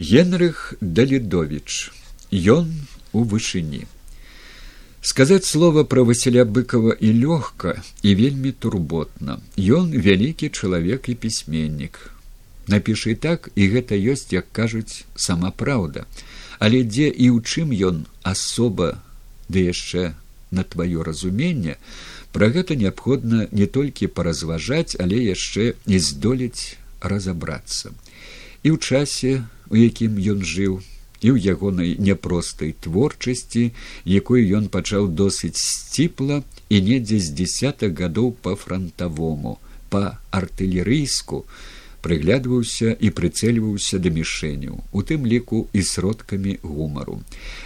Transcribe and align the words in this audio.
Генрых 0.00 0.74
Далідович. 0.80 1.92
Ён 2.32 2.72
у 3.12 3.20
вышыні. 3.22 3.84
Сказаць 5.04 5.44
слова 5.44 5.84
пра 5.84 6.04
Васіля 6.08 6.46
быкова 6.48 6.96
і 6.96 7.12
лёгка 7.20 7.84
і 8.00 8.14
вельмі 8.16 8.52
турботна. 8.52 9.36
Ён 9.60 9.92
вялікі 9.92 10.48
чалавек 10.48 11.12
і 11.12 11.14
пісьменнік. 11.20 12.00
Напішы 12.72 13.12
так 13.12 13.52
і 13.52 13.68
гэта 13.68 13.92
ёсць, 14.00 14.32
як 14.32 14.48
кажуць, 14.56 15.04
сама 15.20 15.52
праўда. 15.52 16.08
Але 16.56 16.80
дзе 16.80 17.12
і 17.12 17.36
ў 17.36 17.44
чым 17.44 17.68
ён 17.68 18.08
асоба 18.24 19.04
ды 19.52 19.68
яшчэ 19.68 20.16
на 20.48 20.64
тваё 20.64 21.04
разуменне, 21.04 21.76
пра 22.32 22.48
гэта 22.48 22.72
неабходна 22.72 23.52
не 23.52 23.68
толькі 23.68 24.08
паразважаць, 24.08 24.96
але 24.96 25.20
яшчэ 25.28 25.76
не 25.84 26.00
здолець 26.00 26.80
разабрацца. 27.04 27.92
І 28.64 28.72
ў 28.72 28.80
часе 28.80 29.44
у 29.70 29.78
якім 29.78 30.18
ён 30.18 30.42
жыў 30.42 30.82
і 31.20 31.28
ў 31.32 31.36
ягонай 31.54 31.96
няпростай 32.00 32.74
творчасці 32.84 33.70
якой 34.04 34.46
ён 34.58 34.68
пачаў 34.76 35.10
досыць 35.22 35.62
сціпла 35.62 36.42
і 36.68 36.80
недзе 36.86 37.18
з 37.20 37.34
десятых 37.42 37.94
гадоў 37.94 38.32
па 38.46 38.56
франтавому 38.56 39.58
па 39.92 40.20
артылерыйску 40.30 41.44
прыглядваўся 42.00 42.96
і 42.96 43.12
прыцэльваўся 43.16 44.00
да 44.00 44.12
мішэняў 44.16 44.80
у 44.92 45.02
тым 45.04 45.28
ліку 45.28 45.68
і 45.76 45.84
сродкамі 45.84 46.56
гумару. 46.64 47.20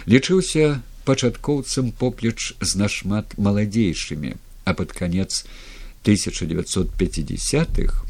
Лічыўся 0.07 0.81
пачаткоўцам 1.07 1.95
поплеч 1.95 2.55
з 2.59 2.75
нашмат 2.75 3.37
маладзейшымі 3.37 4.35
а 4.65 4.73
под 4.73 4.91
канец 4.91 5.45
1950х 6.03 8.03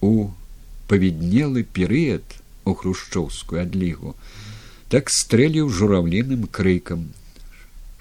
у 0.00 0.30
павіднелы 0.88 1.62
перыяд 1.62 2.24
у 2.64 2.74
хрушчоўскую 2.74 3.60
адлігу. 3.62 4.14
Так 4.88 5.10
стрэліў 5.10 5.68
журавліным 5.68 6.48
крыкам 6.48 7.12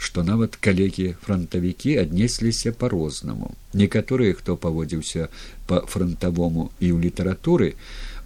што 0.04 0.24
нават 0.28 0.56
калегі 0.66 1.14
фронтавікі 1.26 1.94
аднесліся 2.02 2.74
по-рознаму 2.80 3.54
некаторыя 3.82 4.36
хто 4.40 4.56
паводзіўся 4.66 5.30
по 5.70 5.80
фронтавому 5.94 6.66
і 6.80 6.92
ў 6.92 6.98
літаратуры 7.08 7.70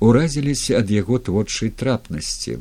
уразіліся 0.08 0.82
ад 0.82 0.92
яго 0.94 1.22
творчай 1.28 1.70
трапнасці. 1.70 2.58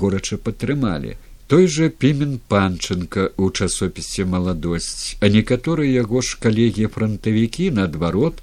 Горача 0.00 0.36
падтрымалі. 0.40 1.16
Той 1.46 1.68
жа 1.68 1.90
пімен 2.02 2.38
панчынка 2.52 3.28
ў 3.36 3.52
часопісе 3.52 4.24
маладосць 4.24 5.16
а 5.20 5.28
некаторыя 5.28 6.00
яго 6.00 6.24
ж 6.24 6.40
калегі 6.40 6.88
фронтавікі 6.94 7.70
наадварот 7.78 8.40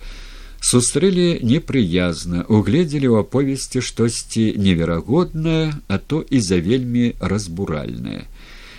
сустрэлі 0.62 1.42
непрыязна 1.42 2.45
угледзелі 2.45 3.09
ў 3.09 3.26
аповесці 3.26 3.81
штосьці 3.81 4.45
неверагоднае 4.62 5.73
а 5.90 5.98
то 5.98 6.22
і 6.22 6.40
за 6.40 6.62
вельмі 6.62 7.18
разбуральнае. 7.18 8.30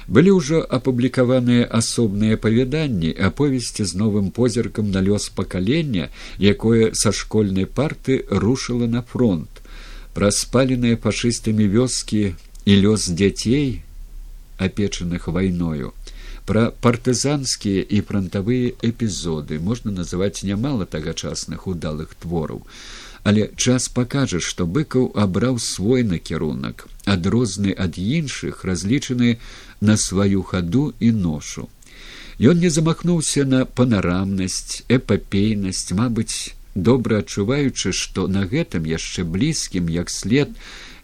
Былі 0.06 0.30
ўжо 0.38 0.62
апублікаваныя 0.78 1.66
асобныя 1.66 2.38
апавяданні 2.38 3.10
аповесці 3.28 3.86
з 3.86 3.98
новым 3.98 4.30
позіркам 4.30 4.90
на 4.94 5.02
лёс 5.02 5.26
пакалення 5.34 6.10
якое 6.38 6.94
са 6.94 7.10
школьнай 7.10 7.66
парты 7.66 8.22
рушыла 8.30 8.86
на 8.86 9.02
фронт. 9.02 9.50
Праз 10.14 10.42
спаленыя 10.46 10.98
фашыстамі 10.98 11.66
вёскі 11.66 12.34
і 12.64 12.72
лёс 12.82 13.10
дзяцей 13.10 13.82
апечаных 14.58 15.26
вайною 15.26 15.94
пра 16.46 16.70
партызанскія 16.84 17.82
і 17.88 18.00
фронтавыя 18.08 18.72
эпізоды 18.82 19.58
можна 19.58 19.92
называць 19.98 20.42
нямала 20.42 20.86
тагачасных 20.86 21.66
удалых 21.66 22.14
твораў. 22.14 22.66
Але 23.24 23.50
час 23.56 23.86
пакажа 23.88 24.40
што 24.42 24.66
быкаў 24.66 25.12
абраў 25.24 25.58
свой 25.62 26.02
накірунак 26.02 26.88
адрозны 27.06 27.74
ад 27.84 27.98
іншых 27.98 28.64
разлічаны 28.64 29.38
на 29.80 29.96
сваю 29.96 30.42
хаду 30.42 30.92
і 30.98 31.12
ношу. 31.12 31.68
Ён 32.40 32.58
не 32.58 32.70
замахнуўся 32.74 33.44
на 33.46 33.64
панарамнасць 33.64 34.82
эпапейнасць 34.88 35.94
мабыць 35.94 36.54
добра 36.74 37.18
адчуваючы 37.22 37.92
што 37.92 38.26
на 38.26 38.46
гэтым 38.48 38.88
яшчэ 38.88 39.24
блізкім 39.24 39.92
як 39.92 40.10
след 40.10 40.50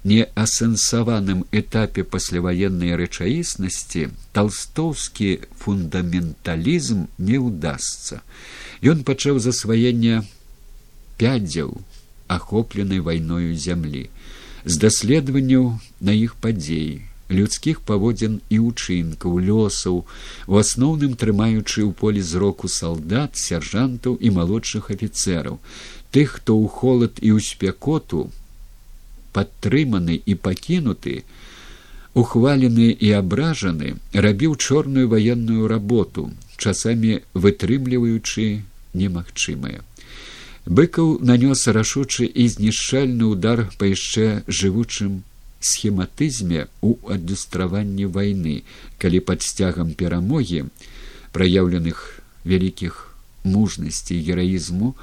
неасэнсаваным 0.04 1.44
этапе 1.50 2.04
пасляваеннай 2.04 2.94
рэчаіснасці 3.00 4.09
талстоўскі 4.36 5.31
фундаменталізм 5.64 7.06
не 7.19 7.38
ўдасца 7.42 8.22
ён 8.92 9.03
пачаў 9.09 9.42
засваення 9.42 10.22
пядзяў 11.19 11.75
ахопленай 12.28 13.03
вайною 13.10 13.59
зямлі 13.66 14.06
з 14.64 14.78
даследаванняў 14.86 15.69
на 16.00 16.15
іх 16.15 16.38
падзей 16.47 17.03
людскіх 17.28 17.80
паводзін 17.88 18.41
і 18.48 18.59
ўчынкаў 18.70 19.38
лёсаў 19.50 20.00
у 20.47 20.54
асноўным 20.62 21.19
трымаючы 21.20 21.84
ў 21.84 21.92
полі 21.92 22.22
зроку 22.25 22.70
салдат 22.72 23.36
сяржантаў 23.36 24.16
і 24.16 24.32
малодшых 24.38 24.91
афіцэраў 24.94 25.59
тых 26.15 26.38
хто 26.38 26.56
ў 26.56 26.66
холад 26.80 27.20
і 27.20 27.34
ў 27.36 27.44
спякоту 27.44 28.28
падтрыманы 29.33 30.21
і 30.25 30.34
пакінуты 30.34 31.22
ухвалены 32.15 32.89
і 32.91 33.12
абражаны 33.21 33.94
рабіў 34.12 34.56
чорную 34.56 35.09
ваенную 35.12 35.69
работу 35.69 36.31
часамі 36.56 37.21
вытрымліваючы 37.34 38.47
немагчымае. 38.94 39.81
Быкаў 40.66 41.19
нанёс 41.25 41.65
рашучы 41.72 42.27
і 42.27 42.49
знішчальны 42.55 43.25
удар 43.25 43.69
па 43.78 43.89
яшчэ 43.89 44.43
жывучым 44.49 45.22
схематызме 45.60 46.66
у 46.83 46.95
адлюстраванні 47.15 48.06
вайны 48.16 48.62
калі 48.99 49.21
пад 49.31 49.47
сцягам 49.47 49.95
перамогі 50.03 50.66
праяўленых 51.33 52.03
вялікіх 52.45 53.00
мужнасці 53.45 54.19
гераізму 54.28 54.95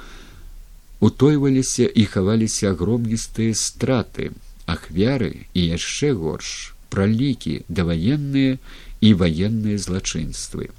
утойваліся 1.00 1.86
і 1.86 2.04
хаваліся 2.04 2.72
агромністыя 2.72 3.52
страты 3.54 4.32
ахвяры 4.66 5.46
і 5.54 5.60
яшчэ 5.76 6.12
горш 6.16 6.74
пралікі 6.90 7.62
даваенныя 7.68 8.58
і 9.00 9.08
ваенныя 9.14 9.78
злачынствы. 9.78 10.70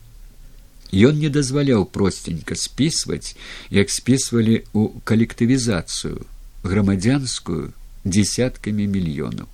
Ён 0.91 1.19
не 1.19 1.29
дазваляў 1.29 1.85
просценька 1.85 2.55
спісваць 2.55 3.35
як 3.69 3.91
спісвалі 3.91 4.63
ў 4.71 5.03
калектывізацыю 5.03 6.23
грамадзянскую 6.63 7.73
десяткамі 8.03 8.87
мільёнаў. 8.87 9.47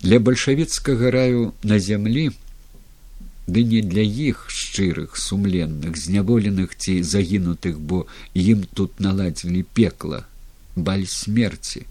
Для 0.00 0.18
бальшавіцкага 0.20 1.10
раю 1.10 1.52
на 1.62 1.78
зямлі 1.78 2.32
ды 3.54 3.62
не 3.70 3.80
для 3.86 4.02
іх 4.02 4.46
шчырых 4.50 5.16
сумленных 5.24 5.98
зняволеных 6.04 6.74
ці 6.74 7.00
загінутых 7.06 7.78
бо 7.78 8.06
ім 8.34 8.64
тут 8.74 8.98
наладзілі 9.06 9.62
пекла 9.78 10.24
баль 10.76 11.06
смерці. 11.06 11.86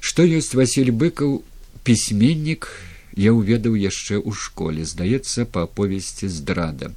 Што 0.00 0.24
ёсць 0.24 0.54
василь 0.54 0.92
быкаў 0.94 1.42
пісьменнік 1.82 2.70
я 3.18 3.34
ўведаў 3.34 3.74
яшчэ 3.74 4.22
ў 4.22 4.30
школе 4.30 4.86
здаецца 4.86 5.44
па 5.44 5.66
аповесці 5.66 6.30
здрада 6.30 6.94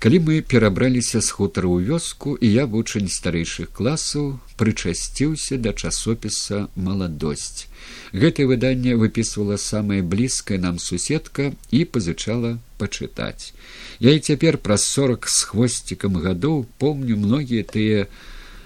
калі 0.00 0.18
мы 0.26 0.40
перабраліся 0.40 1.20
з 1.20 1.28
хутара 1.36 1.68
ў 1.68 1.92
вёску 1.92 2.32
і 2.40 2.48
я 2.48 2.64
вучань 2.64 3.12
старэйшых 3.12 3.72
класаў 3.76 4.40
прычасціўся 4.56 5.60
да 5.60 5.76
часопіса 5.76 6.66
маладосць 6.74 7.68
гэтае 8.12 8.46
выданне 8.50 8.96
выпісвала 8.96 9.56
самае 9.56 10.02
блізкае 10.02 10.58
нам 10.58 10.78
суседка 10.78 11.52
і 11.70 11.84
пазычала 11.84 12.58
пачытаць. 12.78 13.52
Я 14.00 14.16
і 14.16 14.20
цяпер 14.20 14.58
праз 14.58 14.84
сорок 14.84 15.28
з 15.28 15.44
хвосцікам 15.52 16.16
гадоў 16.24 16.66
помню 16.78 17.16
многія 17.16 17.64
тыя 17.64 18.06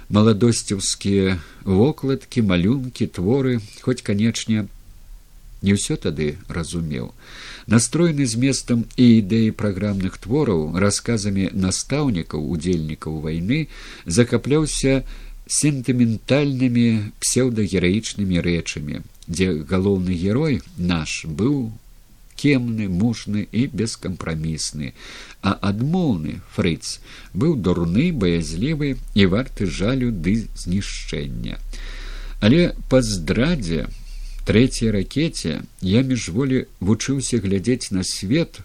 маладосцеўскія 0.08 1.38
вокладкі 1.64 2.46
малюнкі 2.46 3.10
творы 3.18 3.58
хоць 3.82 4.02
канечне 4.06 4.66
не 5.64 5.74
ўсё 5.76 5.96
тады 5.96 6.36
разумеў. 6.48 7.12
Настроены 7.66 8.28
зместам 8.28 8.84
і 9.00 9.04
ідэі 9.24 9.56
праграмных 9.60 10.18
твораў 10.20 10.76
расказамі 10.84 11.48
настаўнікаў 11.66 12.44
удзельнікаў 12.56 13.20
вайны 13.24 13.60
закапляўся 14.04 15.00
сентыментальнымі 15.48 16.86
псеўдагераічнымі 17.24 18.44
рэчамі 18.44 19.00
дзе 19.28 19.48
галоўны 19.72 20.12
герой 20.20 20.60
наш 20.76 21.24
быў 21.40 21.72
кемны 22.36 22.88
мужны 22.88 23.46
і 23.52 23.66
бескампрамісны 23.80 24.92
а 25.40 25.52
адмоўны 25.70 26.40
фрыц 26.56 27.00
быў 27.32 27.56
дурны 27.66 28.10
баязлівы 28.12 28.96
і 29.14 29.26
варты 29.34 29.68
жалю 29.80 30.10
ды 30.10 30.36
знішчэння. 30.64 31.60
Але 32.40 32.72
па 32.88 33.00
здрадзе 33.00 33.86
трэцяй 34.44 34.90
ракете 34.90 35.62
я 35.80 36.02
міжволі 36.02 36.66
вучыўся 36.80 37.40
глядзець 37.40 37.90
на 37.96 38.04
свет 38.04 38.60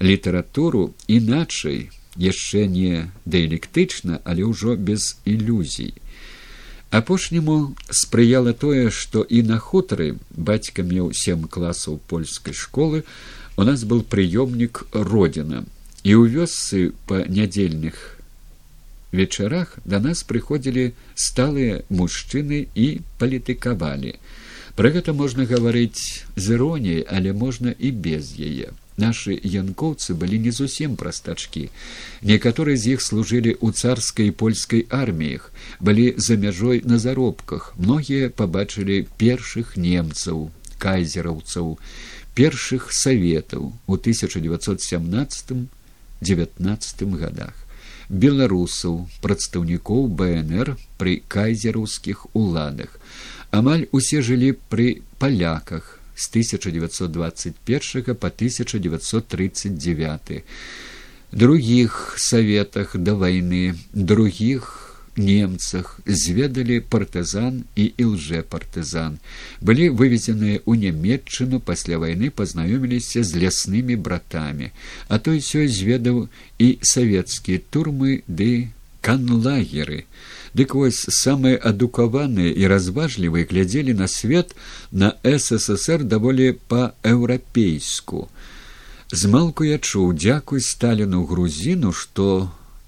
літаратуру 0.00 0.92
іначай 1.08 1.90
яшчэ 2.16 2.66
не 2.68 3.08
дыэлектычна 3.24 4.20
але 4.24 4.44
ўжо 4.44 4.76
без 4.76 5.16
ілюзій. 5.24 5.94
Апошняму 6.92 7.74
спрыяла 7.88 8.52
тое 8.52 8.90
што 8.92 9.24
і 9.24 9.40
на 9.48 9.56
хутары 9.56 10.20
бацька 10.36 10.84
меў 10.84 11.12
сем 11.16 11.48
класаў 11.48 11.96
польскай 12.08 12.52
школы 12.52 13.04
у 13.56 13.64
нас 13.64 13.84
был 13.88 14.04
прыёмнік 14.04 14.84
родина 14.92 15.64
і 16.04 16.12
ў 16.12 16.28
вёсцы 16.28 16.92
па 17.08 17.24
нядзельных 17.24 18.20
вечарах 19.12 19.78
да 19.84 20.04
нас 20.04 20.20
прыходзілі 20.28 20.92
сталыя 21.16 21.80
мужчыны 21.88 22.68
і 22.74 23.00
палітыкавалі 23.16 24.18
пра 24.76 24.90
гэта 24.94 25.12
можна 25.12 25.44
гаварыць 25.48 26.24
з 26.36 26.44
іроніяй 26.56 27.04
але 27.08 27.32
можна 27.32 27.74
і 27.78 27.90
без 27.90 28.32
яе. 28.38 28.72
Нашы 28.96 29.34
янкоўцы 29.40 30.14
былі 30.14 30.38
не 30.38 30.52
зусім 30.52 30.96
прастачкі. 31.00 31.68
Некаторыя 32.22 32.76
з 32.76 32.96
іх 32.96 33.00
служылі 33.00 33.56
ў 33.56 33.72
царскай 33.72 34.32
польскай 34.32 34.84
арміях 34.88 35.48
былі 35.80 36.12
за 36.16 36.36
мяжой 36.36 36.82
на 36.84 36.98
заробках. 36.98 37.72
Многія 37.78 38.28
пабачылі 38.28 39.08
першых 39.16 39.76
немцаў 39.76 40.50
кайзераўцаў 40.78 41.78
першых 42.34 42.92
саветаў 42.92 43.72
у 43.86 43.94
1917 43.96 45.56
девятнадцатым 46.20 47.16
годах. 47.16 47.56
Беларусаў 48.08 49.08
прадстаўнікоў 49.24 50.08
бнр 50.20 50.76
пры 51.00 51.20
кайзераўскіх 51.32 52.26
уладах 52.36 52.98
амаль 53.52 53.84
усе 53.92 54.24
жылі 54.24 54.56
пры 54.72 55.04
паляках 55.20 56.00
с 56.16 56.28
1921 56.28 58.14
по 58.16 58.28
1939 58.28 60.44
других 61.32 62.14
советах 62.18 62.96
до 62.96 63.14
войны 63.14 63.74
других 63.92 64.92
немцах 65.16 66.00
зведалі 66.06 66.80
партызан 66.80 67.64
і 67.76 67.92
ілжэпартызан 68.00 69.20
былі 69.60 69.92
вывезеныя 69.92 70.64
ў 70.64 70.88
нямметчыну 70.88 71.60
пасля 71.60 72.00
вайны 72.00 72.32
пазнаёміліся 72.32 73.20
з 73.20 73.36
ляснымі 73.36 73.96
братамі. 73.96 74.72
А 75.08 75.18
той 75.18 75.44
сёй 75.44 75.68
зведаў 75.68 76.28
і 76.58 76.78
савецкія 76.80 77.60
турмы 77.68 78.24
ды 78.26 78.72
канлагеры 79.08 80.00
дык 80.54 80.74
вось 80.78 81.02
самыя 81.18 81.60
адукаваныя 81.72 82.54
і 82.62 82.72
разважлівыя 82.72 83.48
глядзелі 83.50 83.98
на 84.00 84.08
свет 84.14 84.56
на 84.90 85.12
ссср 85.24 86.08
даволі 86.14 86.48
па 86.72 86.82
еўрапейску 87.12 88.26
змалку 89.12 89.68
я 89.68 89.78
чуў 89.78 90.12
дзякуй 90.24 90.64
сталіну 90.72 91.24
грузіну 91.30 91.92
што 91.92 92.28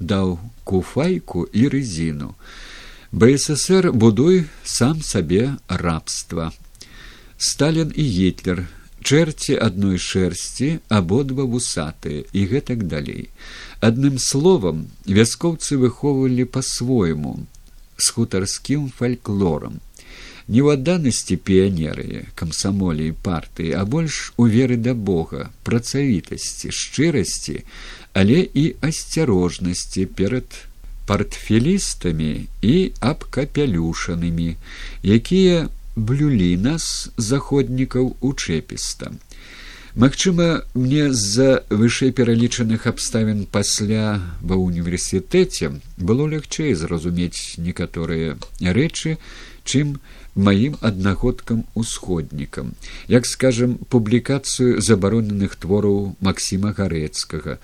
даў 0.01 0.39
куфайку 0.65 1.49
і 1.53 1.69
резину. 1.69 2.35
БССР 3.13 3.93
будуй 3.93 4.45
сам 4.65 5.03
сабе 5.03 5.57
рабства. 5.69 6.53
Сталін 7.39 7.93
і 7.95 8.03
гітлер, 8.03 8.67
чэрці 9.03 9.59
адной 9.61 9.99
шэрсці, 9.99 10.81
абодва 10.89 11.45
вусатыя 11.45 12.25
і 12.33 12.47
гэтак 12.51 12.89
далей. 12.91 13.29
Адным 13.81 14.19
словам, 14.19 14.87
вяскоўцы 15.07 15.79
выхоўвалі 15.81 16.45
па-свойму 16.45 17.47
з 17.97 18.07
хутарскім 18.15 18.91
фальклорам. 18.99 19.81
Не 20.47 20.61
ў 20.61 20.77
адданасці 20.77 21.41
піянеры, 21.41 22.29
камсамолі 22.37 23.09
і 23.09 23.17
партыі, 23.17 23.73
а 23.81 23.89
больш 23.89 24.35
у 24.37 24.45
веры 24.45 24.77
да 24.77 24.93
Бога, 24.93 25.49
працавітасці, 25.65 26.69
шчырасці, 26.69 27.65
але 28.13 28.45
і 28.53 28.65
асцярожнасці 28.85 30.05
перад 30.13 30.45
партфелістамі 31.09 32.47
і 32.61 32.75
абкапялюшанымі, 33.01 34.51
якія 35.03 35.69
блюлі 35.97 36.57
нас 36.57 37.09
заходнікаў 37.17 38.17
учэпіста. 38.21 39.13
Магчыма, 39.95 40.67
мне 40.75 41.13
з-за 41.15 41.63
вышэй 41.71 42.11
пералічаных 42.11 42.89
абставін 42.91 43.47
пасля 43.47 44.19
ва 44.43 44.59
ўніверсітэце 44.59 45.71
было 46.03 46.27
лягчэй 46.33 46.75
зразумець 46.75 47.63
некаторыя 47.63 48.35
рэчы, 48.59 49.23
чым 49.63 50.03
маім 50.35 50.75
аднагодкам 50.83 51.63
усходнікам, 51.79 52.75
як 53.07 53.23
скажам 53.23 53.79
публікацыю 53.87 54.83
забароненых 54.83 55.55
твораў 55.55 56.19
Масіма 56.19 56.75
гарэцкага 56.75 57.63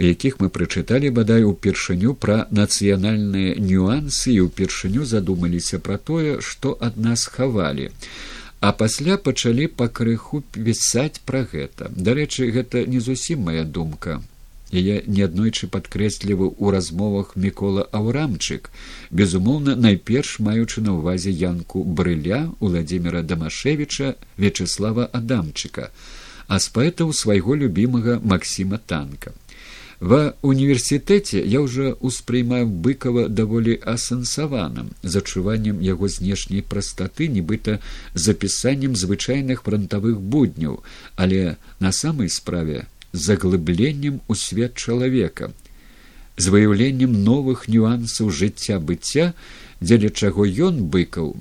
у 0.00 0.02
якіх 0.02 0.40
мы 0.40 0.48
прачыталі 0.48 1.10
бадай 1.16 1.44
упершыню 1.44 2.14
пра 2.24 2.46
нацыянальныя 2.56 3.56
нюансы 3.60 4.32
і 4.32 4.48
ўпершыню 4.48 5.04
задумаліся 5.04 5.80
пра 5.88 6.00
тое 6.10 6.40
што 6.40 6.72
ад 6.80 6.96
нас 6.96 7.24
хавалі 7.28 7.92
а 8.60 8.72
пасля 8.72 9.16
пачалі 9.16 9.66
пакрыху 9.66 10.42
пісаць 10.52 11.20
пра 11.24 11.46
гэта. 11.52 11.88
Дарэчы 11.96 12.50
гэта 12.56 12.84
не 12.84 13.00
зусім 13.00 13.48
моя 13.48 13.64
думка. 13.64 14.20
Яе 14.70 15.02
неаднойчы 15.06 15.66
падкрэсліваў 15.66 16.54
у 16.58 16.70
размовах 16.70 17.32
мікола 17.34 17.86
аўрамчык 17.90 18.70
безумоўна 19.10 19.74
найперш 19.74 20.38
маючы 20.46 20.84
на 20.86 20.94
ўвазе 20.94 21.32
янку 21.34 21.82
брыля 21.82 22.40
владимира 22.60 23.22
дамашевича 23.22 24.14
вячеслава 24.36 25.08
адамчыка 25.20 25.90
а 26.46 26.58
з 26.62 26.70
паэтаў 26.76 27.10
свайго 27.22 27.58
любімага 27.58 28.20
максима 28.22 28.78
танка 28.78 29.34
Ва 30.00 30.32
універсітэце 30.40 31.40
я 31.44 31.60
ўжо 31.60 31.92
ўспрымаю 32.00 32.64
быкава 32.84 33.28
даволі 33.28 33.76
асэнсаваным 33.92 34.86
з 35.02 35.20
адчуваннем 35.20 35.82
яго 35.84 36.08
знешняй 36.08 36.64
прастаты 36.64 37.28
нібыта 37.28 37.76
запісаннем 38.14 38.96
звычайных 38.96 39.60
франтавых 39.66 40.16
будняў, 40.16 40.80
але 41.16 41.60
на 41.84 41.92
самай 41.92 42.32
справе 42.32 42.88
заглыбленнем 43.12 44.24
у 44.26 44.34
свет 44.34 44.80
чалавека, 44.80 45.52
з 46.40 46.48
выяўленнем 46.48 47.20
новых 47.20 47.68
нюансаў 47.68 48.32
жыцця 48.32 48.80
быцця, 48.80 49.34
дзеля 49.84 50.08
чаго 50.08 50.48
ён 50.48 50.80
быкаў 50.96 51.36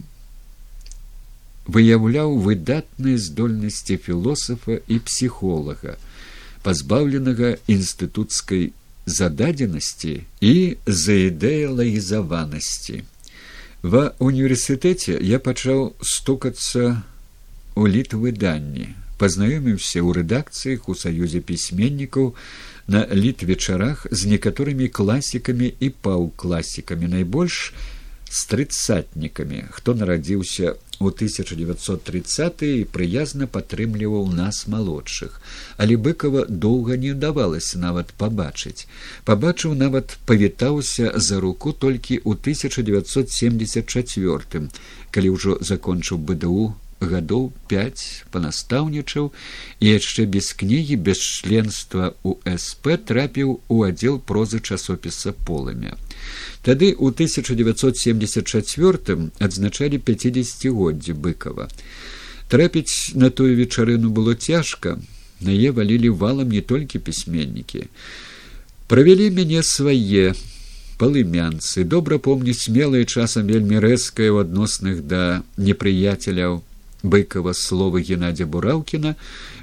выяўляў 1.69 2.35
выдатныя 2.43 3.15
здольнасці 3.15 4.01
філосафа 4.03 4.83
і 4.89 4.99
псіхолага 5.07 5.95
пазбаўленага 6.63 7.57
інстытуцкай 7.67 8.71
зададзенасці 9.05 10.23
і 10.41 10.75
заідэалаізаванасці. 10.85 13.03
Ва 13.81 14.11
універсітэце 14.19 15.19
я 15.23 15.39
пачаў 15.39 15.95
стукацца 16.03 17.03
у 17.79 17.87
літвыданні, 17.87 18.91
пазнаёміўся 19.19 20.03
ў 20.03 20.19
рэдакцыях 20.19 20.89
у 20.91 20.95
саюзе 20.95 21.39
пісьменнікаў 21.39 22.35
на 22.91 23.07
літвечарах 23.07 24.07
з 24.11 24.35
некаторымі 24.35 24.91
класікамі 24.91 25.71
і 25.79 25.87
паўкласікамі 26.03 27.07
найбольш 27.07 27.71
з 28.29 28.39
трыцатнікамі, 28.51 29.63
хто 29.71 29.95
нарадзіўся 29.95 30.75
у 30.99 31.07
1930 31.07 32.63
і 32.67 32.83
прыязна 32.95 33.47
падтрымліваў 33.47 34.27
нас 34.39 34.67
малодшых, 34.67 35.39
але 35.77 35.95
быкова 35.95 36.45
доўга 36.49 36.97
не 36.99 37.13
ўдавалася 37.15 37.79
нават 37.79 38.11
пабачыць. 38.19 38.87
Пабачыў 39.23 39.79
нават 39.79 40.19
павітаўся 40.25 41.13
за 41.15 41.39
руку 41.39 41.71
толькі 41.71 42.19
ў 42.19 42.35
1974, 42.35 44.67
калі 45.11 45.29
ўжо 45.39 45.57
закончыў 45.71 46.17
БДУ 46.19 46.75
гадоў 46.99 47.55
пять 47.71 48.27
панастаўнічаў 48.31 49.31
і 49.79 49.85
яшчэ 49.87 50.27
без 50.27 50.51
кнігі 50.51 50.99
без 51.07 51.19
членства 51.23 52.11
ў 52.27 52.59
сп 52.59 52.99
трапіў 53.07 53.63
у 53.71 53.87
аддзел 53.87 54.19
прозы 54.19 54.59
часопіса 54.59 55.31
полымя 55.47 55.95
тады 56.61 56.95
ў 56.95 57.13
1974 57.13 59.31
адзначалі 59.39 59.97
пяцідесятгоддзі 59.97 61.13
быкова 61.13 61.67
трапіць 62.49 63.13
на 63.15 63.29
тую 63.29 63.55
вечарыну 63.55 64.09
было 64.09 64.35
цяжка 64.35 64.97
на 65.41 65.53
е 65.53 65.71
валілі 65.71 66.09
валам 66.09 66.49
не 66.49 66.61
толькі 66.61 66.99
пісьменнікі. 66.99 67.85
Правялі 68.87 69.29
мяне 69.29 69.63
свае 69.63 70.33
палымянцы 70.99 71.85
добра 71.85 72.17
помніць 72.17 72.65
смелыя 72.65 73.05
часам 73.05 73.47
вельмі 73.47 73.79
рэзкае 73.79 74.33
ў 74.33 74.43
адносных 74.43 75.05
да 75.07 75.45
непрыяцеляў 75.55 76.65
быкова 77.03 77.53
словы 77.53 78.03
геннадзя 78.03 78.45
бураўкіна 78.45 79.15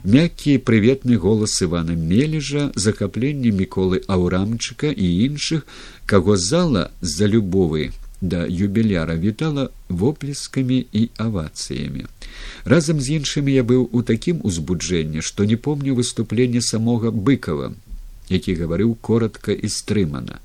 мяккі 0.04 0.56
прыветны 0.70 1.20
голас 1.20 1.60
ивана 1.62 1.92
мележа 1.92 2.70
захапленне 2.74 3.52
міколы 3.52 4.00
аўрамчыка 4.08 4.88
і 4.90 5.06
іншых 5.28 5.66
каго 6.06 6.36
зала 6.36 6.90
з-за 7.00 7.26
любовы 7.26 7.92
да 8.20 8.46
юбіляра 8.48 9.16
вітала 9.16 9.68
воплескамі 9.88 10.86
і 10.92 11.08
авацыямі. 11.20 12.08
Разам 12.64 13.00
з 13.00 13.20
іншымі 13.20 13.52
я 13.52 13.62
быў 13.62 13.88
у 13.92 14.02
такім 14.02 14.40
узбуджэнні 14.42 15.20
што 15.20 15.44
не 15.44 15.56
помню 15.56 15.94
выступлення 15.94 16.62
самога 16.62 17.10
быкова 17.10 17.74
які 18.28 18.54
гаварыў 18.58 18.96
коротко 19.00 19.52
і 19.52 19.68
стрымана 19.68 20.40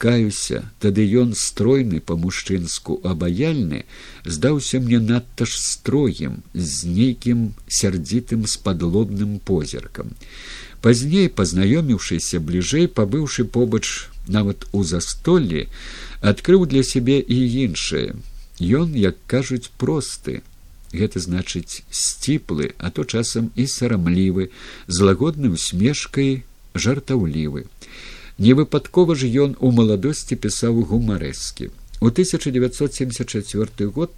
каюся 0.00 0.62
тады 0.82 1.04
ён 1.22 1.34
стройны 1.36 2.00
па-мужчынску 2.10 2.96
абаяльны 3.10 3.84
здаўся 4.24 4.80
мне 4.84 5.00
надта 5.08 5.44
ж 5.44 5.60
строгім 5.60 6.40
з 6.54 6.92
нейкім 6.98 7.42
сярдзітым 7.68 8.46
спадлобным 8.48 9.38
позіркам. 9.50 10.14
Пазней 10.80 11.28
пазнаёміўшыся 11.28 12.40
бліжэй 12.40 12.88
пабыўшы 13.00 13.44
побач 13.56 14.08
нават 14.36 14.64
у 14.72 14.84
застоллі 14.92 15.66
адкрыў 16.32 16.64
для 16.70 16.82
сябе 16.92 17.20
і 17.20 17.38
іншае. 17.64 18.16
Ён 18.60 18.96
як 18.96 19.20
кажуць 19.26 19.68
просты. 19.76 20.40
Гэта 20.92 21.20
значыць 21.22 21.84
сціплы 21.90 22.72
а 22.78 22.90
то 22.90 23.04
часам 23.04 23.52
і 23.54 23.66
сарамлівы 23.66 24.48
з 24.88 25.06
лагодным 25.10 25.60
смешкай 25.60 26.42
жартаўлівы 26.74 27.68
невыпадкова 28.40 29.14
ж 29.14 29.28
ён 29.44 29.54
у 29.60 29.70
маладосці 29.76 30.36
пісаў 30.40 30.82
гумарэскі. 30.90 31.70
У 32.00 32.08
1974 32.08 33.86
год 33.92 34.12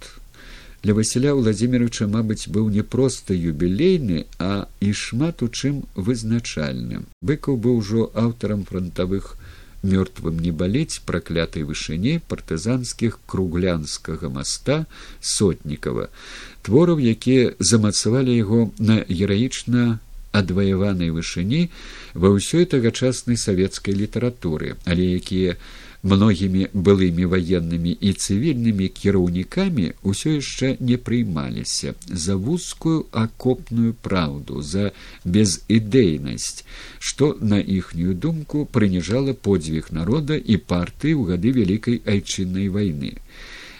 для 0.83 0.93
васіля 0.95 1.33
владимировича 1.35 2.07
мабыць 2.07 2.47
быў 2.47 2.71
не 2.71 2.83
проста 2.83 3.35
юбілейны 3.35 4.25
а 4.39 4.67
і 4.79 4.93
шмат 4.95 5.43
у 5.43 5.47
чым 5.47 5.83
вызначальным. 5.95 7.07
Быкаў 7.21 7.59
быў 7.59 7.83
ужо 7.83 8.07
аўтарам 8.15 8.63
фронтавых 8.63 9.35
мёртвым 9.83 10.39
не 10.39 10.51
балець 10.51 11.03
праклятай 11.05 11.67
вышыні 11.67 12.19
партызанскіх 12.31 13.19
круглянскага 13.27 14.31
моста 14.31 14.85
сотнікава. 15.19 16.07
Твораў 16.63 17.03
якія 17.03 17.51
замацавалі 17.59 18.35
яго 18.35 18.71
на 18.79 19.03
гераічна 19.07 19.99
адваяванай 20.41 21.13
вышыні 21.15 21.63
ва 22.13 22.33
ўсёй 22.35 22.67
тагачаснай 22.73 23.37
савецкай 23.37 23.97
літаратуры 24.03 24.75
але 24.89 25.09
якія 25.21 25.57
многімі 26.03 26.67
былымі 26.73 27.25
ваеннымі 27.31 27.91
і 28.07 28.11
цывільнымі 28.13 28.87
кіраўнікамі 28.99 29.85
ўсё 30.03 30.33
яшчэ 30.35 30.75
не 30.83 30.97
прыймаліся 30.99 31.95
за 32.25 32.35
вузкую 32.35 33.07
акопную 33.23 33.93
праўду 34.07 34.61
за 34.61 34.91
безідэйнасць 35.23 36.67
што 36.99 37.31
на 37.53 37.59
іхнюю 37.77 38.17
думку 38.27 38.65
прыніжала 38.65 39.37
подзвіг 39.47 39.89
народа 39.99 40.35
і 40.35 40.59
партыі 40.73 41.15
ў 41.15 41.23
гады 41.31 41.55
вялікай 41.59 42.01
айчыннай 42.03 42.67
вайны. 42.67 43.15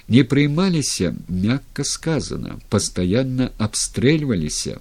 Не 0.08 0.24
прыймаліся 0.24 1.12
мякка 1.28 1.84
сказана 1.84 2.60
пастаянна 2.72 3.52
абстрэльваліся 3.58 4.80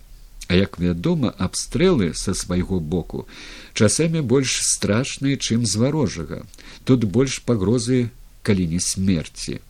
А 0.53 0.55
як 0.55 0.77
вядома, 0.77 1.31
абстрэлы 1.41 2.13
са 2.13 2.35
свайго 2.37 2.77
боку 2.77 3.23
часамі 3.73 4.21
больш 4.21 4.59
страшныя, 4.61 5.41
чым 5.41 5.65
з 5.65 5.81
варожага. 5.81 6.45
Тут 6.85 7.07
больш 7.09 7.39
пагрозы, 7.41 8.13
калі 8.45 8.67
не 8.69 8.81
смерці, 8.85 9.65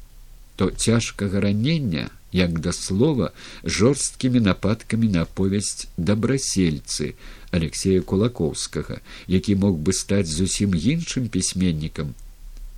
то 0.58 0.72
цяжкага 0.74 1.38
ранення, 1.38 2.10
як 2.34 2.58
да 2.58 2.72
слова 2.74 3.30
жорсткімі 3.62 4.42
нападкамі 4.42 5.06
на 5.06 5.22
аповесць 5.22 5.86
дабрасельцы 5.96 7.14
Алексея 7.54 8.02
Кулакоўскага, 8.02 8.98
які 9.30 9.54
мог 9.54 9.78
бы 9.78 9.94
стаць 9.94 10.34
зусім 10.34 10.74
іншым 10.74 11.30
пісьменнікам, 11.30 12.18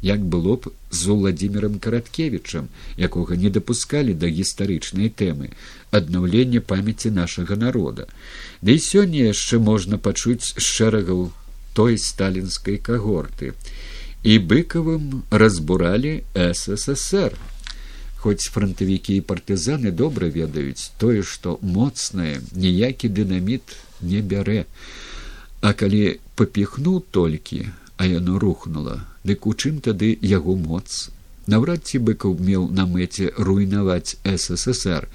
як 0.04 0.20
было 0.20 0.56
б 0.60 0.70
з 0.90 1.06
владимиром 1.06 1.78
караткевичам 1.78 2.68
якога 2.96 3.36
не 3.40 3.50
дапускалі 3.50 4.12
да 4.12 4.28
гістарычнай 4.28 5.08
тэмы 5.08 5.48
аднаўлення 5.90 6.60
памяці 6.60 7.10
нашага 7.10 7.56
народа. 7.56 8.04
Ды 8.60 8.68
да 8.68 8.76
і 8.76 8.84
сёння 8.84 9.32
яшчэ 9.32 9.58
можна 9.58 9.96
пачуць 9.96 10.52
шэрагаў 10.60 11.32
той 11.72 11.96
сталінскай 11.98 12.76
кагорты. 12.76 13.56
І 14.22 14.38
быкавым 14.38 15.24
разбуралі 15.30 16.20
ссср 16.36 17.32
хоць 18.24 18.48
фронтавікі 18.52 19.16
і 19.20 19.24
партызаны 19.30 19.90
добра 19.92 20.28
ведаюць 20.28 20.92
тое 21.00 21.24
што 21.30 21.56
моцнае 21.60 22.40
ніякі 22.52 23.08
дынаміт 23.08 23.76
не 24.00 24.20
бярэ. 24.20 24.64
А 25.64 25.72
калі 25.72 26.20
папіхнуў 26.36 27.00
толькі 27.08 27.64
а 27.96 28.06
яно 28.06 28.38
рухнула. 28.38 29.04
Дык 29.24 29.46
у 29.46 29.54
чым 29.54 29.80
тады 29.80 30.18
яго 30.20 30.56
моц? 30.56 31.10
Наўрад 31.46 31.84
ці 31.84 31.98
быкаў 32.08 32.40
меў 32.40 32.70
на 32.72 32.86
мэце 32.88 33.28
руйнаваць 33.36 34.16
ссср. 34.24 35.08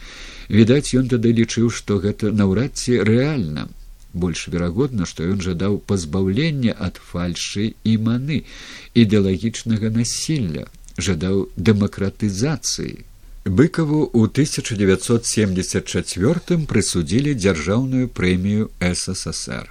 Відаць 0.50 0.93
ён 1.00 1.07
тады 1.09 1.31
лічыў 1.33 1.69
што 1.74 1.98
гэта 2.00 2.31
наўрад 2.31 2.77
ці 2.77 3.01
рэальна. 3.09 3.67
Больш 4.13 4.48
верагодна 4.48 5.05
што 5.09 5.24
ён 5.25 5.41
жадаў 5.41 5.79
пазбаўлення 5.89 6.74
ад 6.77 7.01
фальшы 7.12 7.74
і 7.83 7.98
маны 8.05 8.43
ідэалагічнага 8.93 9.89
насілля 9.93 10.65
жадаў 10.98 11.50
дэмакратызацыі. 11.57 13.05
Быкаву 13.45 14.09
ў 14.13 14.27
1974 14.29 16.65
прысудзілі 16.69 17.33
дзяржаўную 17.33 18.09
прэмію 18.13 18.69
ссср 18.81 19.69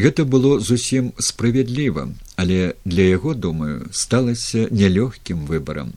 гэта 0.00 0.24
было 0.24 0.58
зусім 0.60 1.12
справядліва 1.18 2.08
але 2.40 2.74
для 2.84 3.02
яго 3.02 3.34
думаю 3.34 3.88
сталася 3.92 4.68
нялёгкім 4.72 5.44
выбарам. 5.44 5.92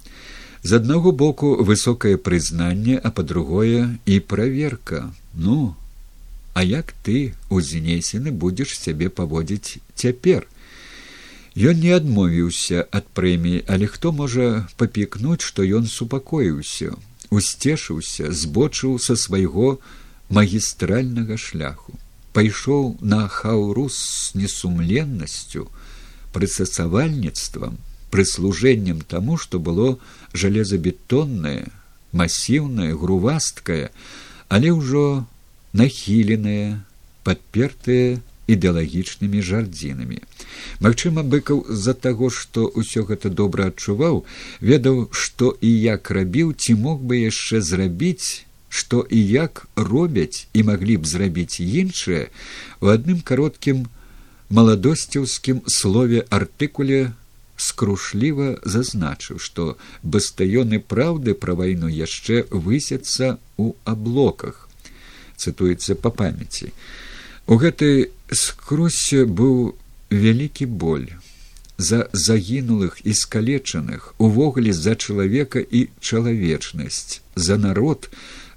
З 0.64 0.80
аднаго 0.80 1.12
боку 1.12 1.56
высокае 1.70 2.18
прызнанне 2.26 3.00
а 3.00 3.12
па-другое 3.12 4.00
і 4.06 4.20
праверка. 4.20 5.00
Ну 5.34 5.76
а 6.54 6.64
як 6.64 6.92
ты 7.08 7.34
узнесены 7.50 8.36
будзеш 8.44 8.76
сябе 8.80 9.08
паводзіць 9.08 9.80
цяпер? 9.96 10.48
Ён 11.56 11.80
не 11.80 11.96
адмовіўся 11.96 12.84
ад 12.92 13.08
прэміі 13.16 13.64
але 13.72 13.88
хто 13.88 14.12
можа 14.12 14.68
папікнуць 14.76 15.48
што 15.48 15.64
ён 15.80 15.88
супакоіўся 15.88 16.92
усцешыўся 17.32 18.36
збочыў 18.44 19.00
са 19.00 19.16
свайго 19.16 19.78
магістральнага 20.30 21.38
шляху 21.38 21.96
пайшоў 22.34 22.98
на 23.02 23.28
хаўрус 23.28 23.98
с 23.98 24.36
несумленнасцю 24.36 25.70
прысасавальніцтвам 26.36 27.78
прыслужэннем 28.14 29.02
таму 29.14 29.38
што 29.38 29.62
было 29.70 29.88
жалезабетоннае 30.34 31.70
масіўнае 32.12 32.92
грувасткае 33.04 33.90
але 34.50 34.74
ўжо 34.78 35.06
нахіленае 35.74 36.84
падпертае 37.24 38.22
ідэалагічнымі 38.54 39.42
жардзінамі. 39.42 40.20
Магчыма 40.84 41.24
быкаў 41.24 41.64
з-за 41.70 41.94
таго 42.06 42.30
што 42.30 42.68
ўсё 42.82 43.06
гэта 43.10 43.32
добра 43.32 43.70
адчуваў 43.72 44.24
ведаў 44.60 45.08
што 45.12 45.54
і 45.62 45.72
як 45.72 46.12
рабіў 46.18 46.54
ці 46.54 46.76
мог 46.86 47.00
бы 47.02 47.24
яшчэ 47.24 47.62
зрабіць 47.62 48.44
што 48.74 49.06
і 49.06 49.20
як 49.32 49.68
робяць 49.76 50.48
і 50.58 50.64
маглі 50.70 50.98
б 50.98 51.10
зрабіць 51.10 51.62
іншае 51.62 52.24
у 52.82 52.90
адным 52.94 53.20
кароткім 53.22 53.84
маладосцеўскім 54.50 55.62
слове 55.70 56.24
артыкуле 56.38 57.14
скрушліва 57.68 58.48
зазначыў, 58.66 59.38
што 59.38 59.78
бастаёны 60.02 60.82
праўды 60.94 61.38
пра 61.46 61.54
вайну 61.60 61.92
яшчэ 61.98 62.50
высяцца 62.50 63.38
ў 63.62 63.78
аблоках. 63.86 64.68
Цытуецца 65.38 65.94
па 66.02 66.10
памяці. 66.10 66.74
У 67.46 67.62
гэтай 67.62 68.10
скрусе 68.34 69.26
быў 69.30 69.78
вялікі 70.10 70.66
боль. 70.66 71.14
За 71.78 72.06
загінулых 72.14 73.02
і 73.06 73.14
скалечаных 73.18 74.14
увогуле 74.18 74.74
за 74.74 74.94
чалавека 74.96 75.62
і 75.62 75.90
чалавечнасць 76.00 77.22
за 77.36 77.58
народ 77.58 78.10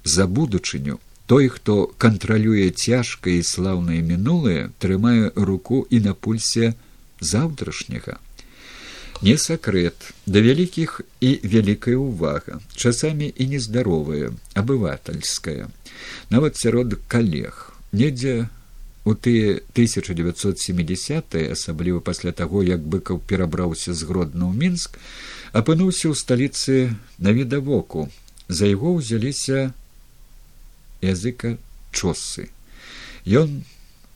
за 0.07 0.27
будучыню 0.27 1.01
той 1.27 1.49
хто 1.51 1.91
кантралюе 1.99 2.71
цяжкае 2.71 3.41
і 3.43 3.47
слаўнае 3.47 3.99
мінулае 4.07 4.71
трымае 4.79 5.35
руку 5.35 5.83
і 5.91 6.01
на 6.01 6.15
пульсе 6.15 6.75
заўтрашняга. 7.21 8.19
Не 9.27 9.35
сакрэт 9.41 10.13
да 10.27 10.43
вялікіх 10.45 11.01
і 11.21 11.31
вялікая 11.43 11.97
ўвага 11.99 12.61
часамі 12.77 13.27
і 13.27 13.47
нездаровая 13.51 14.31
абывательская. 14.55 15.67
Нават 16.31 16.61
сярод 16.61 16.95
калег. 17.09 17.73
Недзе 17.91 18.47
у 19.07 19.15
тыя 19.15 19.59
1970 19.75 21.35
асабліва 21.51 22.01
пасля 22.01 22.31
таго 22.31 22.63
як 22.63 22.87
быкаў 22.87 23.19
перабраўся 23.27 23.95
з 23.95 24.07
гродна 24.07 24.47
ў 24.47 24.55
мінск 24.55 24.99
апынуўся 25.57 26.11
ў 26.11 26.15
сталіцы 26.15 26.95
навідавоку 27.19 28.07
за 28.47 28.71
яго 28.71 28.95
ўзяліся 28.99 29.73
языка 31.07 31.57
чосы. 31.93 32.51
Ён 33.27 33.63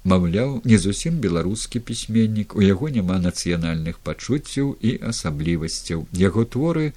маўляў 0.04 0.60
не 0.64 0.78
зусім 0.78 1.20
беларускі 1.20 1.80
пісьменнік 1.80 2.56
у 2.56 2.64
яго 2.64 2.88
няма 2.88 3.18
нацыянальных 3.20 4.00
пачуццяў 4.00 4.72
і 4.80 4.96
асаблівасцяў 5.12 6.06
яго 6.16 6.44
творы 6.44 6.92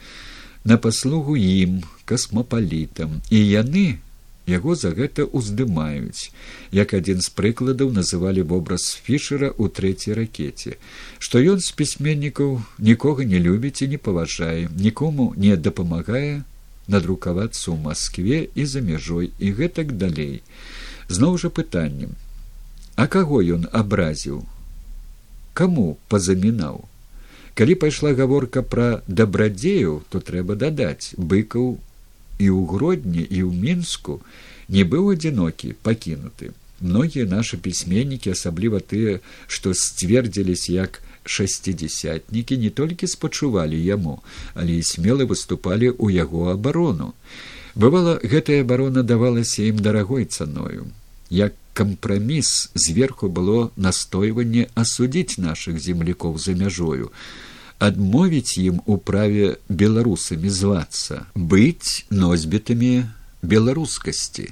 на 0.63 0.77
паслугу 0.77 1.35
ім 1.35 1.83
касмапалітам 2.05 3.19
і 3.29 3.39
яны 3.43 3.99
яго 4.47 4.75
за 4.75 4.91
гэта 4.95 5.27
ўздымаюць 5.27 6.31
як 6.71 6.95
адзін 6.95 7.19
з 7.23 7.31
прыкладаў 7.35 7.91
называлі 7.91 8.47
вобраз 8.47 8.87
фішера 9.03 9.51
ў 9.51 9.67
трэцяй 9.75 10.15
ракеце 10.19 10.79
што 11.19 11.43
ён 11.43 11.59
з 11.59 11.75
пісьменнікаў 11.75 12.59
нікога 12.79 13.27
не 13.27 13.43
любіць 13.43 13.83
і 13.83 13.91
не 13.95 13.99
паважае 13.99 14.71
нікому 14.79 15.33
не 15.35 15.59
дапамагае 15.59 16.43
надрукавацца 16.87 17.71
ў 17.71 17.77
москве 17.79 18.49
і 18.55 18.65
за 18.65 18.81
мяжой 18.81 19.31
і 19.39 19.53
гэтак 19.59 19.97
далей. 19.97 20.41
Зноў 21.07 21.37
жа 21.37 21.49
пытаннем. 21.49 22.15
А 22.95 23.07
каго 23.07 23.41
ён 23.41 23.69
абразіў? 23.71 24.43
Каму 25.53 25.97
пазамінаў? 26.09 26.83
Калі 27.53 27.75
пайшла 27.77 28.13
гаворка 28.17 28.65
пра 28.65 29.03
дабрадзеяў 29.07 30.01
то 30.09 30.19
трэба 30.19 30.57
дадаць. 30.57 31.13
Быкаў 31.17 31.77
і 32.39 32.47
ў 32.49 32.59
гродні 32.65 33.21
і 33.21 33.39
ў 33.45 33.51
мінску 33.53 34.19
не 34.67 34.83
быў 34.83 35.13
адзінокі 35.13 35.77
пакінуты. 35.85 36.51
Многія 36.81 37.29
нашы 37.29 37.61
пісьменнікі 37.61 38.33
асабліва 38.33 38.81
тыя 38.81 39.19
што 39.47 39.73
сцвердзіліся 39.77 40.73
як 40.73 41.02
шасцідзясятнікі 41.25 42.57
не 42.57 42.69
толькі 42.69 43.07
спачувалі 43.07 43.79
яму 43.79 44.19
але 44.53 44.79
і 44.79 44.83
смела 44.83 45.25
выступалі 45.25 45.93
ў 45.93 46.13
яго 46.13 46.51
абарону. 46.51 47.13
Бывала 47.75 48.19
гэтая 48.21 48.61
абарона 48.61 49.03
давалася 49.03 49.63
ім 49.63 49.79
дарагой 49.79 50.25
цаною. 50.25 50.91
Як 51.29 51.55
кампраміс 51.73 52.69
зверху 52.75 53.29
было 53.29 53.71
настойванне 53.75 54.69
асудзіць 54.75 55.41
нашых 55.41 55.81
землякоў 55.81 56.37
за 56.37 56.53
мяжою 56.53 57.09
адмовіць 57.83 58.57
ім 58.61 58.79
у 58.85 58.97
праве 58.97 59.57
беларусамі 59.67 60.49
звацца 60.57 61.25
быць 61.35 62.05
носьбітамі 62.09 62.91
беларускасці 63.53 64.45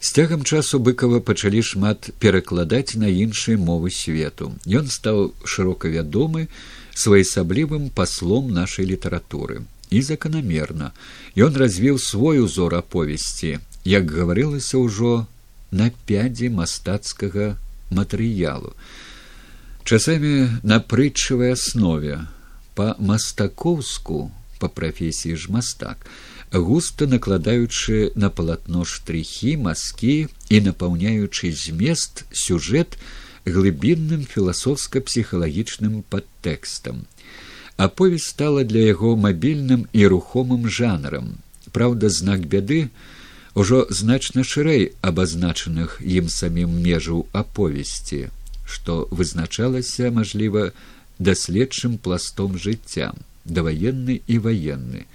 з 0.00 0.12
цягам 0.16 0.44
часу 0.44 0.80
быкова 0.80 1.20
пачалі 1.20 1.60
шмат 1.60 2.08
перакладаць 2.24 2.96
на 2.96 3.08
іншыя 3.12 3.60
мовы 3.60 3.92
свету. 3.92 4.56
Ён 4.64 4.88
стаў 4.88 5.36
шырока 5.44 5.92
вядомы 5.92 6.48
своеасаблівым 6.96 7.90
паслом 7.92 8.48
нашай 8.48 8.88
літаратуры. 8.88 9.68
І 9.90 10.00
заканамерна. 10.02 10.92
Ён 11.36 11.56
развіў 11.56 11.98
свой 11.98 12.40
узор 12.40 12.80
аповесці 12.80 13.58
як 13.84 14.08
гаварылася 14.08 14.78
ўжо 14.80 15.26
на 15.70 15.90
пядзе 16.08 16.48
мастацкага 16.48 17.56
матэрыялу. 17.90 18.72
Часамі 19.84 20.62
на 20.62 20.80
прытчавай 20.80 21.52
аснове. 21.52 22.24
По 22.74 22.94
мастакоўску 22.98 24.30
по 24.60 24.68
прафесіі 24.68 25.36
ж 25.36 25.52
мастак 25.52 26.06
густа 26.52 27.06
накладаючы 27.06 28.10
на 28.14 28.30
палатно 28.30 28.84
штрыхі 28.84 29.56
маскі 29.56 30.28
і 30.50 30.60
напаўняючы 30.66 31.52
змест 31.54 32.24
сюжэт 32.32 32.98
глыбінным 33.46 34.26
філасофска 34.26 35.00
псіхалагічным 35.00 36.02
падтэкстам. 36.10 37.06
Аповесць 37.76 38.34
стала 38.34 38.64
для 38.64 38.90
яго 38.90 39.16
мабільным 39.16 39.86
і 39.92 40.06
рухомым 40.06 40.68
жанрам. 40.68 41.38
Праўда 41.72 42.10
знак 42.10 42.44
бяды 42.44 42.90
ужо 43.54 43.86
значна 43.90 44.44
шырэй 44.44 44.92
абазначаных 45.00 46.02
ім 46.02 46.28
самім 46.28 46.76
межаў 46.82 47.26
аповесці 47.32 48.28
што 48.70 49.08
вызначалася 49.10 50.10
мажліва 50.14 50.70
даследчым 51.18 51.98
пластом 51.98 52.58
жыцця 52.58 53.10
даваенны 53.44 54.20
і 54.26 54.38
ваенны 54.46 55.06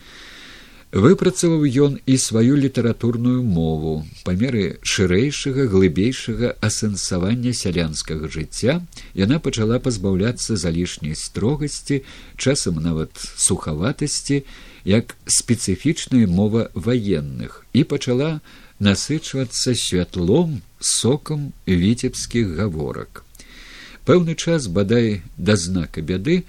выпрацаваў 0.96 1.68
ён 1.68 1.96
і 2.08 2.16
сваю 2.16 2.56
літаратурную 2.56 3.44
мову 3.44 4.08
па 4.24 4.32
меры 4.32 4.80
шырэйшага 4.80 5.68
глыбейшага 5.68 6.56
асэнсавання 6.64 7.52
сялянскага 7.52 8.32
жыцця. 8.32 8.80
Яна 9.12 9.44
пачала 9.44 9.80
пазбаўляцца 9.84 10.56
залішняй 10.56 11.20
строгасці 11.20 12.00
часам 12.40 12.80
нават 12.80 13.12
сухаватасці 13.20 14.46
як 14.88 15.20
спецыфічная 15.28 16.32
мова 16.32 16.72
ваенных 16.74 17.68
і 17.76 17.84
пачала 17.84 18.40
насычвацца 18.80 19.76
святлом 19.76 20.62
сокам 20.80 21.52
віцебскіх 21.68 22.56
гаворак. 22.56 23.28
Пэўны 24.08 24.40
час 24.40 24.72
бадай 24.72 25.28
да 25.36 25.60
знака 25.60 26.00
бяды 26.00 26.48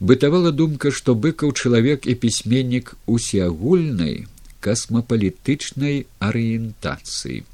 бытавала 0.00 0.50
думка 0.50 0.90
што 0.90 1.14
быкаў 1.14 1.52
чалавек 1.52 2.06
і 2.06 2.14
пісьменнік 2.14 2.94
усеагульнай 3.06 4.26
касмапалітычнай 4.64 6.06
арыентацыі. 6.24 7.44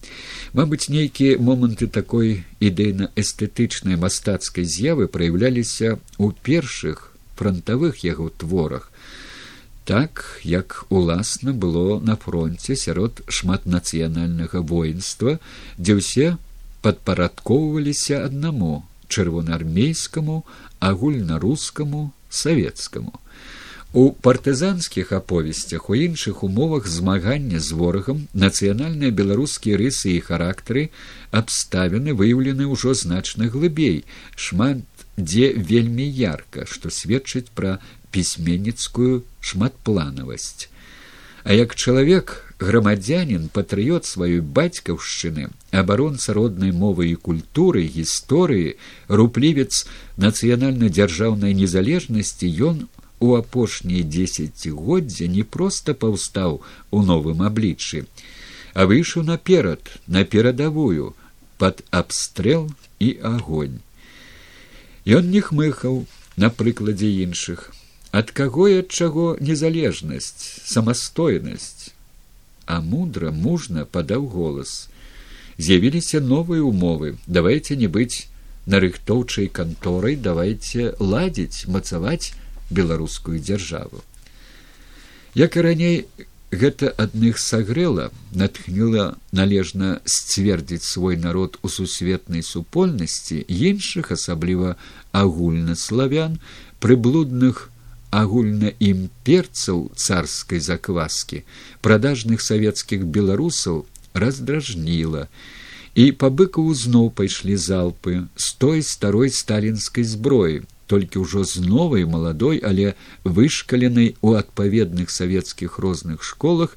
Мабыць 0.55 0.87
нейкія 0.95 1.39
моманты 1.43 1.91
такой 1.91 2.45
ідэйна 2.63 3.11
эстэтычнай 3.19 3.99
мастацкай 3.99 4.65
з'явы 4.65 5.11
праяўляліся 5.11 5.99
ў 5.99 6.27
першых 6.47 7.11
франтавых 7.35 8.05
яго 8.07 8.31
творах. 8.31 8.93
Так 9.91 10.23
як 10.45 10.87
уласна 10.89 11.53
было 11.53 11.99
на 11.99 12.15
фронте 12.15 12.77
сярод 12.77 13.25
шматнацыянальнага 13.27 14.63
воінства 14.63 15.41
дзе 15.79 15.99
ўсе 15.99 16.27
падпарадкоўваліся 16.87 18.23
аднаму 18.29 18.87
чырвонаармейскаму 19.11 20.37
агульнарускаму 20.79 22.03
савецкаму. 22.31 23.19
У 23.93 24.13
партызанскіх 24.13 25.11
аповесцях 25.13 25.91
у 25.91 25.95
іншых 25.99 26.45
умовах 26.47 26.87
змагання 26.87 27.59
з 27.59 27.75
ворагам 27.75 28.29
нацыянальныя 28.35 29.11
беларускія 29.11 29.75
рысы 29.81 30.15
і 30.15 30.23
характары 30.23 30.91
абставіны 31.35 32.15
выяўлены 32.15 32.71
ўжо 32.71 32.95
значна 32.95 33.51
глыбей. 33.51 34.07
Шмат 34.39 34.87
дзе 35.19 35.51
вельмі 35.59 36.07
ярка 36.07 36.71
што 36.71 36.87
сведчыць 36.95 37.51
пра 37.51 37.83
пісьменніцкую 38.15 39.27
шматпланавасць. 39.41 40.71
А 41.43 41.53
як 41.53 41.75
чалавек 41.75 42.50
грамадзянин 42.61 43.49
патрыот 43.57 44.05
сваёй 44.07 44.41
бацькаўшчыны 44.41 45.49
абаронца 45.83 46.37
роднай 46.37 46.73
мовы 46.73 47.09
і 47.11 47.21
культуры 47.29 47.85
гісторыі 47.97 48.77
руплівец 49.09 49.87
нацыянальна 50.17 50.93
дзяржаўнай 50.93 51.57
незалежнасці 51.63 52.51
ён 52.73 52.85
у 53.21 53.33
апошнія 53.37 54.05
дзесяцігоддзя 54.05 55.27
не 55.39 55.45
проста 55.57 55.97
паўстаў 56.05 56.61
у 56.91 57.03
новым 57.13 57.43
абліччы 57.49 58.05
а 58.75 58.87
выйшаў 58.87 59.25
наперад 59.25 59.81
на 60.07 60.25
перадавую 60.25 61.15
под 61.59 61.83
абстрэл 61.91 62.71
і 62.99 63.19
агонь. 63.23 63.81
Ён 65.05 65.31
не 65.31 65.41
хмыхаў 65.45 66.07
на 66.37 66.51
прыкладзе 66.51 67.11
іншых. 67.25 67.73
Ад 68.13 68.31
каго 68.31 68.69
і 68.69 68.79
ад 68.83 68.89
чаго 68.91 69.37
незалежнасць 69.41 70.65
самастойнасць 70.67 71.93
а 72.71 72.81
мудра 72.81 73.31
мужна 73.35 73.85
падаў 73.85 74.27
голас. 74.35 74.89
З'явіліся 75.59 76.21
новыя 76.21 76.63
умовы 76.63 77.17
давайте 77.27 77.77
не 77.77 77.89
быць 77.97 78.27
нарыхтоўчай 78.75 79.49
канторай 79.59 80.15
давайте 80.17 80.95
ладзіць 81.01 81.67
мацаваць 81.67 82.33
беларускую 82.71 83.41
дзяржаву. 83.43 84.05
Як 85.35 85.57
і 85.57 85.65
раней 85.67 85.97
гэта 86.51 86.91
адных 87.05 87.39
сагрэла 87.39 88.11
натхніла 88.35 89.05
належна 89.41 89.91
сцвердзіць 90.05 90.87
свой 90.87 91.17
народ 91.17 91.59
у 91.63 91.69
сусветнай 91.69 92.43
супольнасці 92.43 93.43
іншых 93.47 94.11
асабліва 94.15 94.77
агульнаславян 95.13 96.41
прыблудных 96.79 97.71
агульнаімперцаў 98.11 99.91
царскай 99.95 100.61
закваскі 100.61 101.43
продажных 101.81 102.43
савецкіх 102.43 103.07
беларусаў 103.07 103.87
раздражніла. 104.15 105.29
І 105.95 106.11
па 106.13 106.31
быкаву 106.31 106.75
зноў 106.75 107.11
пайшлі 107.11 107.57
залпы 107.57 108.27
з 108.37 108.53
той 108.63 108.83
старой 108.83 109.31
сталінскай 109.31 110.05
зброі 110.05 110.63
толькі 110.91 111.23
ўжо 111.23 111.45
з 111.47 111.63
новай 111.63 112.05
маладой 112.05 112.59
але 112.67 112.95
вышкаленай 113.23 114.15
у 114.21 114.35
адпаведных 114.35 115.11
савецкіх 115.15 115.79
розных 115.79 116.27
школах 116.27 116.75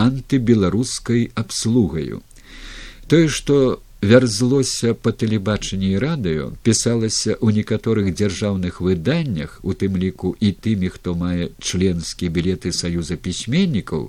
антыбеларускай 0.00 1.28
абслугаю. 1.34 2.24
Тое 3.08 3.28
што 3.28 3.82
вярзлося 4.00 4.94
па 4.96 5.12
тэлебачанні 5.12 5.92
і 5.92 6.00
радыё 6.00 6.44
пісалася 6.64 7.36
ў 7.36 7.60
некаторых 7.60 8.12
дзяржаўных 8.16 8.80
выданнях 8.80 9.60
у 9.62 9.76
тым 9.76 10.00
ліку 10.00 10.32
і 10.40 10.52
тымі 10.56 10.88
хто 10.88 11.14
мае 11.14 11.52
членскія 11.60 12.32
білеты 12.32 12.72
саюза 12.72 13.20
пісьменнікаў 13.20 14.08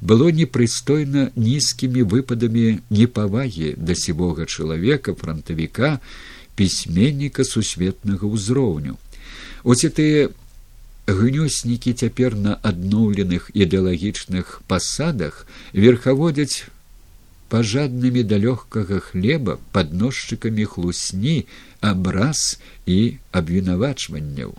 было 0.00 0.28
непрыстойна 0.32 1.30
нізкімі 1.36 2.04
выпадамі 2.12 2.80
непавагі 2.90 3.74
да 3.76 3.96
сівога 3.96 4.44
чалавека 4.44 5.16
фронтавіка 5.16 6.00
пісьменніка 6.56 7.44
сусветнага 7.44 8.28
ўзроўню. 8.28 9.00
Оці 9.64 9.88
тыя 9.88 10.28
гнёснікі 11.08 11.96
цяпер 11.96 12.36
на 12.36 12.60
адноўленых 12.60 13.48
ідэалагічных 13.56 14.60
пасадах 14.68 15.46
верхаводзяць 15.72 16.68
пажаднымі 17.52 18.22
да 18.30 18.38
лёгкага 18.42 19.00
хлеба 19.10 19.58
падносчыкамі 19.76 20.64
хлусні 20.72 21.36
абраз 21.80 22.58
і 22.86 22.98
абвінавачванняў. 23.32 24.54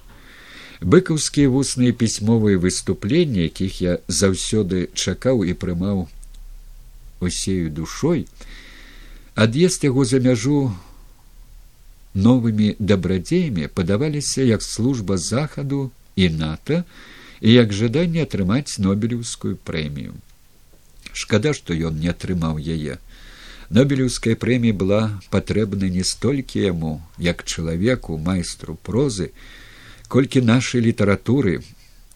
Быкаўскія 0.81 1.49
вусныя 1.53 1.93
пісьмовыя 1.93 2.57
выступленні 2.57 3.45
якіх 3.47 3.81
я 3.85 3.93
заўсёды 4.21 4.89
чакаў 4.93 5.45
і 5.45 5.53
прымаў 5.53 6.07
усею 7.21 7.69
душой 7.69 8.25
ад'езд 9.35 9.85
яго 9.87 10.05
за 10.05 10.19
мяжу 10.25 10.73
новымі 12.13 12.75
дабрадзеямі 12.79 13.69
падаваліся 13.77 14.41
як 14.41 14.65
служба 14.65 15.17
захаду 15.17 15.91
і 16.15 16.29
нато 16.41 16.83
і 17.41 17.53
як 17.53 17.71
жаданне 17.73 18.25
атрымаць 18.27 18.81
нобелеўскую 18.81 19.55
прэмію 19.69 20.17
шкада 21.13 21.53
што 21.57 21.73
ён 21.73 21.99
не 21.99 22.09
атрымаў 22.13 22.59
яе. 22.59 22.97
Нобелеўская 23.71 24.35
прэмія 24.35 24.75
была 24.75 25.01
патрэбна 25.31 25.87
не 25.89 26.03
столькі 26.03 26.63
яму 26.63 26.93
як 27.17 27.43
чалавеку 27.43 28.17
майстру 28.17 28.75
прозы 28.75 29.31
колькі 30.11 30.41
нашай 30.43 30.83
літаратуры 30.87 31.61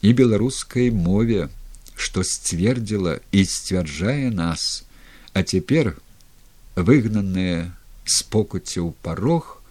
і 0.01 0.09
беларускай 0.11 0.91
мове 0.91 1.47
што 1.95 2.23
сцвердзіла 2.27 3.19
і 3.31 3.45
сцвярджае 3.45 4.31
нас. 4.31 4.83
А 5.31 5.43
цяпер 5.43 5.95
выгнаныя 6.75 7.71
з 8.05 8.23
покуццяў 8.29 8.91
парог 9.01 9.61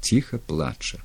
ціха 0.00 0.38
плача. 0.38 1.04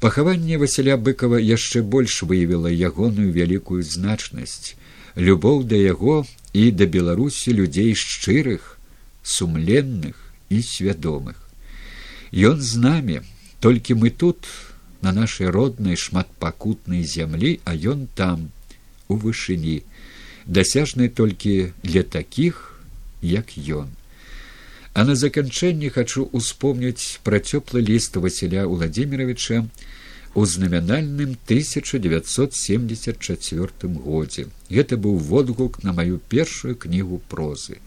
Пахаванне 0.00 0.58
васяля 0.58 0.96
быкова 0.96 1.42
яшчэ 1.42 1.82
больш 1.82 2.22
выявіла 2.22 2.70
ягоную 2.70 3.32
вялікую 3.32 3.82
значнасць 3.82 4.76
любоў 5.16 5.64
да 5.64 5.76
яго 5.76 6.24
і 6.52 6.70
да 6.70 6.86
беларусі 6.86 7.56
людзей 7.56 7.96
шчырых 7.96 8.76
сумленных 9.24 10.14
і 10.48 10.62
свядомых. 10.62 11.36
Ён 12.32 12.60
з 12.60 12.76
намі 12.76 13.20
толькі 13.60 13.96
мы 13.96 14.10
тут 14.10 14.46
на 15.00 15.12
нашай 15.12 15.48
роднай 15.48 15.96
шматпакутнай 15.96 17.02
зямлі 17.02 17.58
а 17.64 17.74
ён 17.74 18.06
там 18.14 18.52
у 19.08 19.16
вышыні 19.16 19.82
дасяжнай 20.46 21.08
толькі 21.08 21.72
для 21.82 22.02
такіх 22.02 22.80
як 23.22 23.56
ён. 23.56 23.88
А 24.92 25.04
на 25.04 25.16
заканчэнне 25.16 25.90
хачу 25.90 26.28
успомніць 26.32 27.20
пра 27.24 27.40
цёплы 27.40 27.80
ліст 27.80 28.16
василя 28.16 28.66
владимировича 28.66 29.64
у 30.36 30.44
знамянальным 30.44 31.40
1974 31.48 33.88
годзе. 33.94 34.52
Гэта 34.68 35.00
быў 35.00 35.16
водгук 35.16 35.80
на 35.82 35.96
маю 35.96 36.20
першую 36.28 36.76
кнігу 36.76 37.24
прозы. 37.32 37.80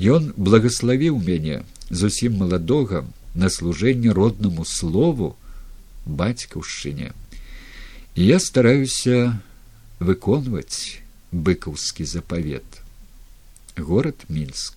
Ён 0.00 0.32
благословіў 0.36 1.20
мяне 1.20 1.64
зусім 1.90 2.36
маладога 2.40 3.04
на 3.34 3.50
служэнне 3.52 4.08
роднаму 4.08 4.64
слову 4.64 5.36
бацькаўшчыне. 6.06 7.12
Я 8.16 8.40
стараюся 8.40 9.36
выконваць 10.00 11.04
быкаўскі 11.30 12.04
запавет. 12.08 12.64
Город 13.76 14.24
мінск 14.32 14.72